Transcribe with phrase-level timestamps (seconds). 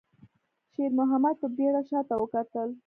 [0.73, 2.69] شېرمحمد په بيړه شاته وکتل.